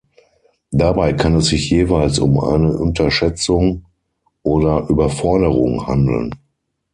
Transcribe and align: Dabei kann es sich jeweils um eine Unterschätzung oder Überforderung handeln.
Dabei 0.71 1.13
kann 1.13 1.35
es 1.35 1.49
sich 1.49 1.69
jeweils 1.69 2.17
um 2.17 2.39
eine 2.39 2.75
Unterschätzung 2.75 3.85
oder 4.41 4.89
Überforderung 4.89 5.85
handeln. 5.85 6.33